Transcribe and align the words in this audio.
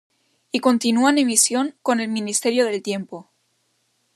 Y 0.51 0.61
continua 0.61 1.11
en 1.11 1.19
emisión 1.19 1.75
con 1.83 1.99
El 1.99 2.07
Ministerio 2.09 2.65
del 2.65 2.81
Tiempo. 2.81 3.29